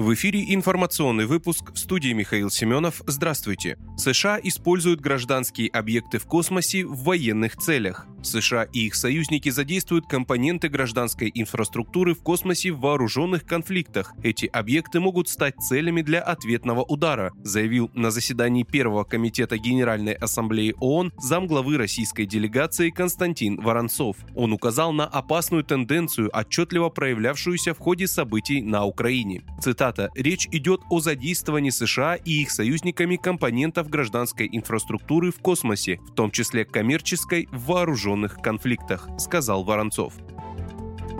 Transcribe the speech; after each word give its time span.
В 0.00 0.14
эфире 0.14 0.54
информационный 0.54 1.26
выпуск 1.26 1.74
в 1.74 1.78
студии 1.78 2.14
Михаил 2.14 2.48
Семенов. 2.48 3.02
Здравствуйте. 3.06 3.76
США 3.98 4.40
используют 4.42 5.02
гражданские 5.02 5.68
объекты 5.68 6.18
в 6.18 6.24
космосе 6.24 6.86
в 6.86 7.02
военных 7.02 7.58
целях. 7.58 8.06
США 8.22 8.64
и 8.64 8.86
их 8.86 8.94
союзники 8.94 9.50
задействуют 9.50 10.06
компоненты 10.06 10.68
гражданской 10.68 11.30
инфраструктуры 11.34 12.14
в 12.14 12.22
космосе 12.22 12.70
в 12.70 12.80
вооруженных 12.80 13.44
конфликтах. 13.44 14.14
Эти 14.22 14.46
объекты 14.46 15.00
могут 15.00 15.28
стать 15.28 15.56
целями 15.58 16.00
для 16.00 16.20
ответного 16.20 16.82
удара, 16.82 17.32
заявил 17.42 17.90
на 17.94 18.10
заседании 18.10 18.62
Первого 18.62 19.04
комитета 19.04 19.58
Генеральной 19.58 20.14
Ассамблеи 20.14 20.74
ООН 20.80 21.12
замглавы 21.18 21.76
российской 21.76 22.24
делегации 22.24 22.88
Константин 22.88 23.60
Воронцов. 23.60 24.16
Он 24.34 24.54
указал 24.54 24.92
на 24.92 25.04
опасную 25.04 25.62
тенденцию, 25.62 26.30
отчетливо 26.32 26.88
проявлявшуюся 26.88 27.74
в 27.74 27.78
ходе 27.78 28.06
событий 28.06 28.62
на 28.62 28.84
Украине. 28.86 29.42
Цитата. 29.60 29.89
«Речь 30.14 30.48
идет 30.52 30.80
о 30.90 31.00
задействовании 31.00 31.70
США 31.70 32.14
и 32.16 32.42
их 32.42 32.50
союзниками 32.50 33.16
компонентов 33.16 33.88
гражданской 33.88 34.48
инфраструктуры 34.50 35.30
в 35.32 35.40
космосе, 35.40 36.00
в 36.08 36.14
том 36.14 36.30
числе 36.30 36.64
коммерческой, 36.64 37.48
в 37.52 37.66
вооруженных 37.66 38.36
конфликтах, 38.36 39.08
сказал 39.18 39.64
Воронцов. 39.64 40.14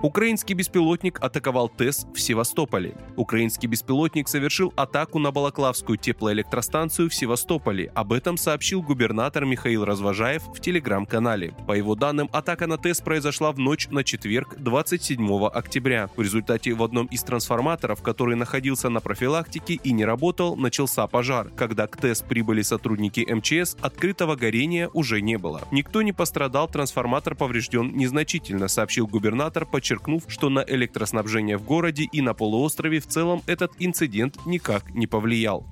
Украинский 0.02 0.54
беспилотник 0.54 1.22
атаковал 1.22 1.68
ТЭС 1.68 2.06
в 2.14 2.18
Севастополе. 2.18 2.94
Украинский 3.16 3.68
беспилотник 3.68 4.28
совершил 4.28 4.72
атаку 4.74 5.18
на 5.18 5.30
Балаклавскую 5.30 5.98
теплоэлектростанцию 5.98 7.10
в 7.10 7.14
Севастополе. 7.14 7.92
Об 7.94 8.14
этом 8.14 8.38
сообщил 8.38 8.80
губернатор 8.80 9.44
Михаил 9.44 9.84
Развожаев 9.84 10.42
в 10.44 10.58
телеграм-канале. 10.58 11.52
По 11.66 11.72
его 11.72 11.94
данным, 11.96 12.30
атака 12.32 12.66
на 12.66 12.78
ТЭС 12.78 13.02
произошла 13.02 13.52
в 13.52 13.58
ночь 13.58 13.88
на 13.90 14.02
четверг, 14.02 14.56
27 14.56 15.46
октября. 15.46 16.08
В 16.16 16.22
результате 16.22 16.72
в 16.72 16.82
одном 16.82 17.04
из 17.08 17.22
трансформаторов, 17.22 18.00
который 18.00 18.36
находился 18.36 18.88
на 18.88 19.00
профилактике 19.00 19.74
и 19.74 19.92
не 19.92 20.06
работал, 20.06 20.56
начался 20.56 21.06
пожар. 21.08 21.50
Когда 21.56 21.86
к 21.86 21.98
ТЭС 21.98 22.22
прибыли 22.22 22.62
сотрудники 22.62 23.20
МЧС, 23.30 23.76
открытого 23.82 24.34
горения 24.34 24.88
уже 24.94 25.20
не 25.20 25.36
было. 25.36 25.60
Никто 25.70 26.00
не 26.00 26.14
пострадал, 26.14 26.68
трансформатор 26.68 27.34
поврежден 27.34 27.94
незначительно, 27.94 28.68
сообщил 28.68 29.06
губернатор, 29.06 29.66
подчеркнув 29.66 29.89
подчеркнув, 29.90 30.24
что 30.28 30.50
на 30.50 30.64
электроснабжение 30.66 31.56
в 31.56 31.64
городе 31.64 32.04
и 32.12 32.20
на 32.20 32.34
полуострове 32.34 33.00
в 33.00 33.06
целом 33.06 33.42
этот 33.46 33.72
инцидент 33.78 34.36
никак 34.46 34.94
не 34.94 35.06
повлиял. 35.06 35.66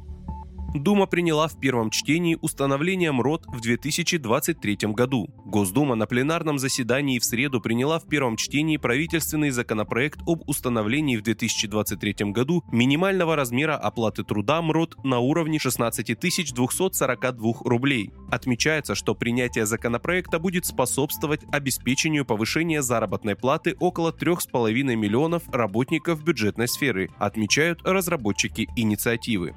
Дума 0.75 1.07
приняла 1.07 1.49
в 1.49 1.59
первом 1.59 1.91
чтении 1.91 2.37
установление 2.43 3.11
МРОД 3.11 3.47
в 3.47 3.61
2023 3.61 4.77
году. 4.93 5.31
Госдума 5.47 5.95
на 5.95 6.07
пленарном 6.07 6.59
заседании 6.59 7.19
в 7.19 7.25
среду 7.25 7.63
приняла 7.63 7.99
в 7.99 8.07
первом 8.07 8.37
чтении 8.37 8.77
правительственный 8.77 9.49
законопроект 9.49 10.21
об 10.27 10.47
установлении 10.47 11.17
в 11.17 11.23
2023 11.23 12.33
году 12.33 12.63
минимального 12.71 13.35
размера 13.35 13.77
оплаты 13.77 14.25
труда 14.25 14.61
МРОД 14.61 15.03
на 15.05 15.21
уровне 15.21 15.59
16 15.59 16.19
242 16.19 17.53
рублей. 17.65 18.11
Отмечается, 18.31 18.95
что 18.95 19.15
принятие 19.15 19.65
законопроекта 19.65 20.39
будет 20.39 20.67
способствовать 20.67 21.41
обеспечению 21.51 22.27
повышения 22.27 22.83
заработной 22.83 23.37
платы 23.37 23.75
около 23.81 24.11
3,5 24.11 24.73
миллионов 24.97 25.49
работников 25.49 26.23
бюджетной 26.23 26.69
сферы, 26.69 27.09
отмечают 27.19 27.81
разработчики 27.85 28.69
инициативы. 28.77 29.55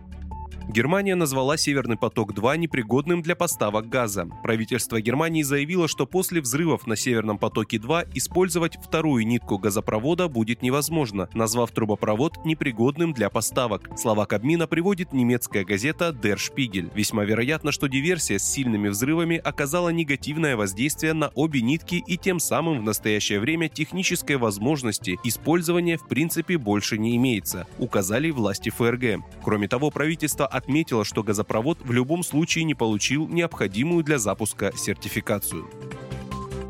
Германия 0.71 1.15
назвала 1.15 1.57
«Северный 1.57 1.97
поток-2» 1.97 2.57
непригодным 2.57 3.21
для 3.21 3.35
поставок 3.35 3.89
газа. 3.89 4.29
Правительство 4.41 5.01
Германии 5.01 5.43
заявило, 5.43 5.89
что 5.89 6.05
после 6.05 6.39
взрывов 6.39 6.87
на 6.87 6.95
«Северном 6.95 7.37
потоке-2» 7.37 8.11
использовать 8.13 8.77
вторую 8.81 9.27
нитку 9.27 9.57
газопровода 9.57 10.29
будет 10.29 10.61
невозможно, 10.61 11.27
назвав 11.33 11.71
трубопровод 11.71 12.45
непригодным 12.45 13.11
для 13.11 13.29
поставок. 13.29 13.89
Слова 13.97 14.25
Кабмина 14.25 14.65
приводит 14.65 15.11
немецкая 15.11 15.65
газета 15.65 16.15
Der 16.17 16.37
Spiegel. 16.37 16.89
Весьма 16.95 17.25
вероятно, 17.25 17.73
что 17.73 17.87
диверсия 17.87 18.37
с 18.37 18.49
сильными 18.49 18.87
взрывами 18.87 19.35
оказала 19.35 19.89
негативное 19.89 20.55
воздействие 20.55 21.11
на 21.11 21.33
обе 21.35 21.61
нитки 21.61 22.01
и 22.07 22.15
тем 22.15 22.39
самым 22.39 22.79
в 22.79 22.83
настоящее 22.83 23.41
время 23.41 23.67
технической 23.67 24.37
возможности 24.37 25.19
использования 25.25 25.97
в 25.97 26.07
принципе 26.07 26.57
больше 26.57 26.97
не 26.97 27.17
имеется, 27.17 27.67
указали 27.77 28.31
власти 28.31 28.69
ФРГ. 28.69 29.21
Кроме 29.43 29.67
того, 29.67 29.91
правительство 29.91 30.47
отметила, 30.61 31.03
что 31.03 31.23
газопровод 31.23 31.79
в 31.83 31.91
любом 31.91 32.23
случае 32.23 32.63
не 32.65 32.75
получил 32.75 33.27
необходимую 33.27 34.03
для 34.03 34.19
запуска 34.19 34.71
сертификацию. 34.75 35.67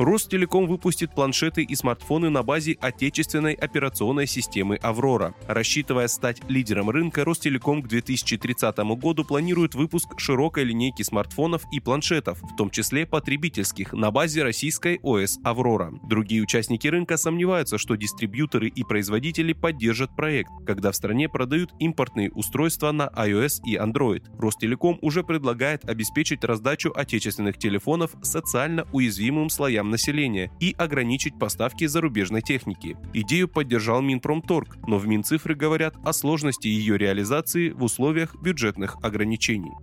Ростелеком 0.03 0.65
выпустит 0.65 1.13
планшеты 1.13 1.61
и 1.61 1.75
смартфоны 1.75 2.31
на 2.31 2.41
базе 2.41 2.75
отечественной 2.81 3.53
операционной 3.53 4.25
системы 4.25 4.77
«Аврора». 4.77 5.35
Рассчитывая 5.47 6.07
стать 6.07 6.41
лидером 6.49 6.89
рынка, 6.89 7.23
Ростелеком 7.23 7.83
к 7.83 7.87
2030 7.87 8.77
году 8.97 9.23
планирует 9.23 9.75
выпуск 9.75 10.07
широкой 10.17 10.63
линейки 10.63 11.03
смартфонов 11.03 11.61
и 11.71 11.79
планшетов, 11.79 12.41
в 12.41 12.55
том 12.55 12.71
числе 12.71 13.05
потребительских, 13.05 13.93
на 13.93 14.09
базе 14.09 14.41
российской 14.41 14.99
ОС 15.03 15.37
«Аврора». 15.43 15.93
Другие 16.01 16.41
участники 16.41 16.87
рынка 16.87 17.17
сомневаются, 17.17 17.77
что 17.77 17.95
дистрибьюторы 17.95 18.69
и 18.69 18.83
производители 18.83 19.53
поддержат 19.53 20.15
проект, 20.15 20.49
когда 20.65 20.91
в 20.91 20.95
стране 20.95 21.29
продают 21.29 21.75
импортные 21.77 22.31
устройства 22.31 22.91
на 22.91 23.07
iOS 23.15 23.61
и 23.67 23.75
Android. 23.75 24.23
Ростелеком 24.39 24.97
уже 25.03 25.23
предлагает 25.23 25.87
обеспечить 25.87 26.43
раздачу 26.43 26.91
отечественных 26.95 27.59
телефонов 27.59 28.15
социально 28.23 28.87
уязвимым 28.91 29.51
слоям 29.51 29.90
населения 29.91 30.51
и 30.59 30.73
ограничить 30.75 31.37
поставки 31.37 31.85
зарубежной 31.85 32.41
техники. 32.41 32.97
Идею 33.13 33.47
поддержал 33.47 34.01
Минпромторг, 34.01 34.77
но 34.87 34.97
в 34.97 35.05
Минцифры 35.05 35.53
говорят 35.53 35.95
о 36.03 36.13
сложности 36.13 36.67
ее 36.67 36.97
реализации 36.97 37.69
в 37.69 37.83
условиях 37.83 38.35
бюджетных 38.41 38.97
ограничений. 39.03 39.73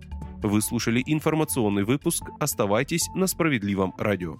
Вы 0.43 0.61
слушали 0.61 1.01
информационный 1.05 1.83
выпуск. 1.83 2.23
Оставайтесь 2.39 3.09
на 3.15 3.27
справедливом 3.27 3.93
радио. 3.97 4.37